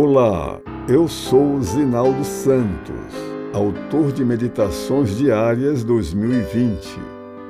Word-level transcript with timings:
Olá, 0.00 0.60
eu 0.88 1.08
sou 1.08 1.60
Zinaldo 1.60 2.24
Santos, 2.24 3.12
autor 3.52 4.12
de 4.12 4.24
Meditações 4.24 5.16
Diárias 5.16 5.82
2020, 5.82 6.86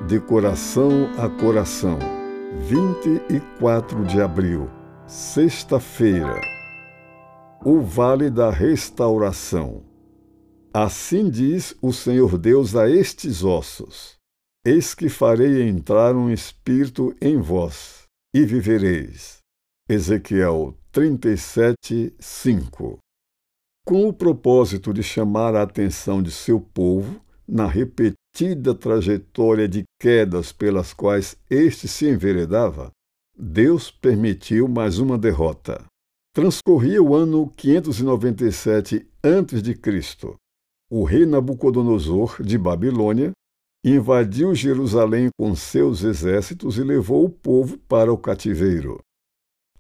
de 0.06 0.18
coração 0.18 1.10
a 1.18 1.28
coração, 1.28 1.98
24 2.60 4.02
de 4.06 4.22
abril, 4.22 4.70
sexta-feira. 5.06 6.40
O 7.62 7.82
Vale 7.82 8.30
da 8.30 8.48
Restauração. 8.48 9.82
Assim 10.72 11.28
diz 11.28 11.76
o 11.82 11.92
Senhor 11.92 12.38
Deus 12.38 12.74
a 12.74 12.88
estes 12.88 13.44
ossos: 13.44 14.16
Eis 14.64 14.94
que 14.94 15.10
farei 15.10 15.68
entrar 15.68 16.16
um 16.16 16.30
espírito 16.30 17.14
em 17.20 17.38
vós, 17.38 18.04
e 18.34 18.42
vivereis. 18.46 19.36
Ezequiel 19.86 20.74
37, 20.90 22.14
5. 22.18 22.98
Com 23.86 24.08
o 24.08 24.12
propósito 24.12 24.92
de 24.92 25.02
chamar 25.02 25.54
a 25.54 25.62
atenção 25.62 26.22
de 26.22 26.30
seu 26.30 26.58
povo 26.58 27.20
na 27.46 27.66
repetida 27.66 28.74
trajetória 28.74 29.68
de 29.68 29.84
quedas 30.00 30.50
pelas 30.50 30.94
quais 30.94 31.36
este 31.50 31.86
se 31.86 32.08
enveredava, 32.08 32.90
Deus 33.36 33.90
permitiu 33.90 34.66
mais 34.66 34.98
uma 34.98 35.18
derrota. 35.18 35.84
Transcorria 36.34 37.02
o 37.02 37.14
ano 37.14 37.52
597 37.56 39.06
a.C. 39.22 40.36
O 40.90 41.04
rei 41.04 41.26
Nabucodonosor 41.26 42.42
de 42.42 42.56
Babilônia 42.56 43.32
invadiu 43.84 44.54
Jerusalém 44.54 45.28
com 45.38 45.54
seus 45.54 46.02
exércitos 46.02 46.78
e 46.78 46.82
levou 46.82 47.26
o 47.26 47.30
povo 47.30 47.76
para 47.78 48.12
o 48.12 48.16
cativeiro. 48.16 48.98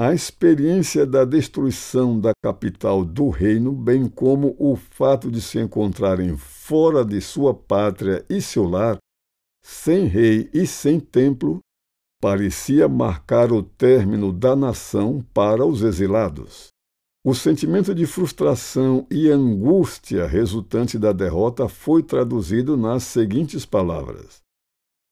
A 0.00 0.14
experiência 0.14 1.04
da 1.04 1.24
destruição 1.24 2.20
da 2.20 2.30
capital 2.40 3.04
do 3.04 3.30
reino, 3.30 3.72
bem 3.72 4.08
como 4.08 4.54
o 4.56 4.76
fato 4.76 5.28
de 5.28 5.42
se 5.42 5.58
encontrarem 5.58 6.36
fora 6.36 7.04
de 7.04 7.20
sua 7.20 7.52
pátria 7.52 8.24
e 8.30 8.40
seu 8.40 8.62
lar, 8.62 8.98
sem 9.60 10.04
rei 10.04 10.48
e 10.54 10.68
sem 10.68 11.00
templo, 11.00 11.58
parecia 12.22 12.88
marcar 12.88 13.50
o 13.50 13.60
término 13.60 14.32
da 14.32 14.54
nação 14.54 15.20
para 15.34 15.66
os 15.66 15.82
exilados. 15.82 16.68
O 17.26 17.34
sentimento 17.34 17.92
de 17.92 18.06
frustração 18.06 19.04
e 19.10 19.28
angústia 19.28 20.28
resultante 20.28 20.96
da 20.96 21.10
derrota 21.10 21.68
foi 21.68 22.04
traduzido 22.04 22.76
nas 22.76 23.02
seguintes 23.02 23.66
palavras: 23.66 24.42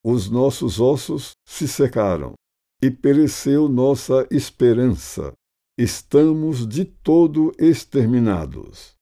Os 0.01 0.29
nossos 0.29 0.79
ossos 0.79 1.31
se 1.45 1.67
secaram 1.67 2.35
e 2.81 2.91
pereceu 2.91 3.67
nossa 3.67 4.27
esperança. 4.29 5.33
Estamos 5.77 6.67
de 6.67 6.85
todo 6.85 7.51
exterminados. 7.57 8.95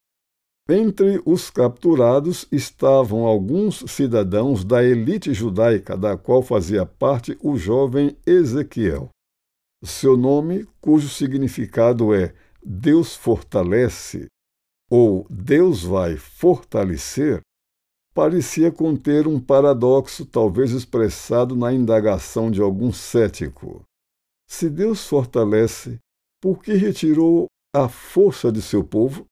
Entre 0.67 1.21
os 1.25 1.49
capturados 1.49 2.47
estavam 2.51 3.25
alguns 3.25 3.83
cidadãos 3.87 4.65
da 4.65 4.83
elite 4.83 5.33
judaica, 5.33 5.95
da 5.95 6.17
qual 6.17 6.41
fazia 6.41 6.85
parte 6.85 7.37
o 7.41 7.55
jovem 7.55 8.17
Ezequiel. 8.25 9.09
Seu 9.83 10.17
nome, 10.17 10.67
cujo 10.81 11.07
significado 11.07 12.13
é 12.13 12.33
Deus 12.63 13.15
fortalece 13.15 14.25
ou 14.89 15.27
Deus 15.29 15.83
vai 15.83 16.17
fortalecer, 16.17 17.41
parecia 18.16 18.71
conter 18.71 19.27
um 19.27 19.39
paradoxo, 19.39 20.25
talvez 20.25 20.71
expressado 20.71 21.53
na 21.53 21.73
indagação 21.73 22.49
de 22.49 22.61
algum 22.61 22.91
cético. 22.91 23.83
Se 24.49 24.69
Deus 24.69 25.05
fortalece, 25.05 25.99
por 26.41 26.63
que 26.63 26.73
retirou 26.73 27.47
a 27.75 27.89
força 27.89 28.52
de 28.52 28.61
seu 28.61 28.83
povo? 28.83 29.25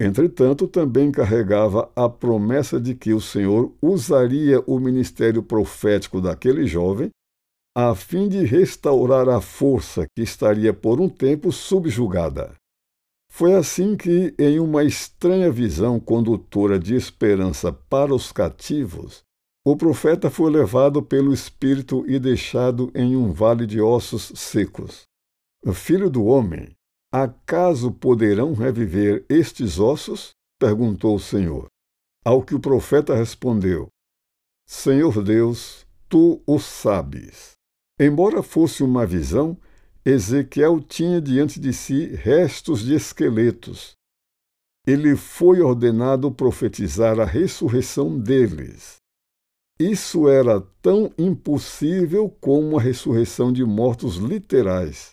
Entretanto, 0.00 0.66
também 0.66 1.12
carregava 1.12 1.88
a 1.94 2.08
promessa 2.08 2.80
de 2.80 2.96
que 2.96 3.12
o 3.12 3.20
Senhor 3.20 3.72
usaria 3.80 4.60
o 4.66 4.80
ministério 4.80 5.40
profético 5.40 6.20
daquele 6.20 6.66
jovem 6.66 7.10
a 7.76 7.94
fim 7.94 8.28
de 8.28 8.44
restaurar 8.44 9.28
a 9.28 9.40
força 9.40 10.06
que 10.14 10.22
estaria 10.22 10.72
por 10.72 11.00
um 11.00 11.08
tempo 11.08 11.52
subjugada. 11.52 12.54
Foi 13.36 13.52
assim 13.54 13.96
que, 13.96 14.32
em 14.38 14.60
uma 14.60 14.84
estranha 14.84 15.50
visão 15.50 15.98
condutora 15.98 16.78
de 16.78 16.94
esperança 16.94 17.72
para 17.72 18.14
os 18.14 18.30
cativos, 18.30 19.24
o 19.66 19.76
profeta 19.76 20.30
foi 20.30 20.52
levado 20.52 21.02
pelo 21.02 21.34
Espírito 21.34 22.08
e 22.08 22.20
deixado 22.20 22.92
em 22.94 23.16
um 23.16 23.32
vale 23.32 23.66
de 23.66 23.80
ossos 23.80 24.30
secos. 24.36 25.02
Filho 25.72 26.08
do 26.08 26.24
homem, 26.26 26.76
acaso 27.12 27.90
poderão 27.90 28.52
reviver 28.54 29.26
estes 29.28 29.80
ossos? 29.80 30.30
perguntou 30.60 31.16
o 31.16 31.20
Senhor. 31.20 31.66
Ao 32.24 32.40
que 32.40 32.54
o 32.54 32.60
profeta 32.60 33.16
respondeu: 33.16 33.88
Senhor 34.64 35.24
Deus, 35.24 35.84
tu 36.08 36.40
o 36.46 36.60
sabes. 36.60 37.54
Embora 37.98 38.44
fosse 38.44 38.84
uma 38.84 39.04
visão, 39.04 39.58
Ezequiel 40.04 40.82
tinha 40.82 41.18
diante 41.18 41.58
de 41.58 41.72
si 41.72 42.08
restos 42.08 42.82
de 42.84 42.94
esqueletos. 42.94 43.92
Ele 44.86 45.16
foi 45.16 45.62
ordenado 45.62 46.30
profetizar 46.30 47.18
a 47.18 47.24
ressurreição 47.24 48.18
deles. 48.18 48.96
Isso 49.80 50.28
era 50.28 50.60
tão 50.82 51.10
impossível 51.16 52.28
como 52.28 52.78
a 52.78 52.82
ressurreição 52.82 53.50
de 53.50 53.64
mortos 53.64 54.16
literais. 54.16 55.12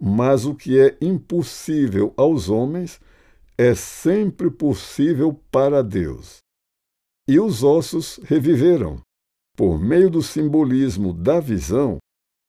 Mas 0.00 0.44
o 0.44 0.52
que 0.52 0.80
é 0.80 0.98
impossível 1.00 2.12
aos 2.16 2.48
homens 2.48 3.00
é 3.56 3.72
sempre 3.72 4.50
possível 4.50 5.32
para 5.48 5.80
Deus. 5.80 6.38
E 7.28 7.38
os 7.38 7.62
ossos 7.62 8.18
reviveram. 8.24 9.00
Por 9.56 9.78
meio 9.78 10.10
do 10.10 10.22
simbolismo 10.22 11.12
da 11.12 11.38
visão, 11.38 11.98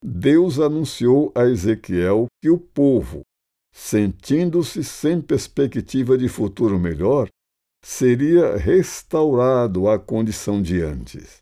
Deus 0.05 0.59
anunciou 0.59 1.31
a 1.33 1.45
Ezequiel 1.45 2.25
que 2.41 2.49
o 2.49 2.59
povo, 2.59 3.21
sentindo-se 3.71 4.83
sem 4.83 5.21
perspectiva 5.21 6.17
de 6.17 6.27
futuro 6.27 6.77
melhor, 6.77 7.29
seria 7.81 8.57
restaurado 8.57 9.87
à 9.87 9.97
condição 9.97 10.61
de 10.61 10.81
antes. 10.81 11.37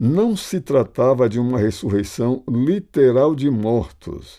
Não 0.00 0.36
se 0.36 0.60
tratava 0.60 1.28
de 1.28 1.38
uma 1.38 1.60
ressurreição 1.60 2.42
literal 2.48 3.36
de 3.36 3.48
mortos, 3.48 4.38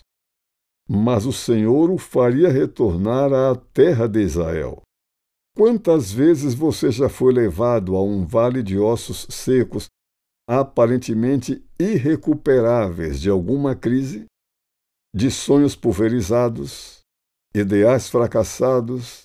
mas 0.86 1.24
o 1.24 1.32
Senhor 1.32 1.90
o 1.90 1.96
faria 1.96 2.50
retornar 2.50 3.32
à 3.32 3.56
terra 3.56 4.06
de 4.06 4.20
Israel. 4.20 4.82
Quantas 5.56 6.12
vezes 6.12 6.52
você 6.52 6.92
já 6.92 7.08
foi 7.08 7.32
levado 7.32 7.96
a 7.96 8.02
um 8.02 8.26
vale 8.26 8.62
de 8.62 8.78
ossos 8.78 9.26
secos 9.30 9.86
aparentemente 10.48 11.62
irrecuperáveis 11.78 13.20
de 13.20 13.28
alguma 13.28 13.76
crise, 13.76 14.24
de 15.14 15.30
sonhos 15.30 15.76
pulverizados, 15.76 17.00
ideais 17.54 18.08
fracassados, 18.08 19.24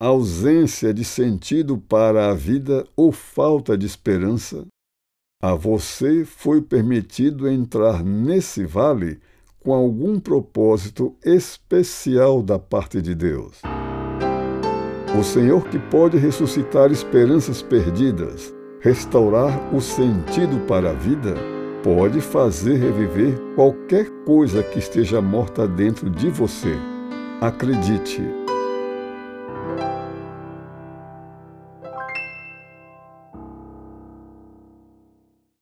ausência 0.00 0.94
de 0.94 1.04
sentido 1.04 1.78
para 1.78 2.30
a 2.30 2.34
vida 2.34 2.86
ou 2.94 3.10
falta 3.10 3.76
de 3.76 3.86
esperança, 3.86 4.64
a 5.42 5.54
você 5.54 6.24
foi 6.24 6.62
permitido 6.62 7.48
entrar 7.48 8.04
nesse 8.04 8.64
vale 8.64 9.20
com 9.58 9.74
algum 9.74 10.20
propósito 10.20 11.16
especial 11.24 12.40
da 12.40 12.58
parte 12.58 13.02
de 13.02 13.14
Deus. 13.16 13.62
O 15.18 15.24
Senhor 15.24 15.68
que 15.68 15.78
pode 15.78 16.18
ressuscitar 16.18 16.92
esperanças 16.92 17.62
perdidas, 17.62 18.55
restaurar 18.86 19.74
o 19.74 19.80
sentido 19.80 20.64
para 20.68 20.90
a 20.90 20.92
vida, 20.92 21.34
pode 21.82 22.20
fazer 22.20 22.76
reviver 22.76 23.36
qualquer 23.56 24.08
coisa 24.24 24.62
que 24.62 24.78
esteja 24.78 25.20
morta 25.20 25.66
dentro 25.66 26.08
de 26.08 26.30
você. 26.30 26.72
Acredite, 27.40 28.22